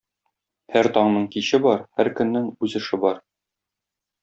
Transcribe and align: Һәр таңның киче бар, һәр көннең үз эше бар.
Һәр 0.75 0.89
таңның 0.95 1.27
киче 1.35 1.59
бар, 1.67 1.85
һәр 2.01 2.11
көннең 2.21 2.49
үз 2.69 2.77
эше 2.83 3.03
бар. 3.07 3.23